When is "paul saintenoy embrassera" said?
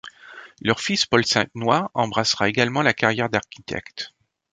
1.05-2.49